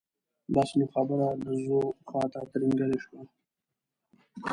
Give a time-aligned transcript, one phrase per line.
[0.53, 3.21] بس نو خبره د ځو خواته ترینګلې شوه.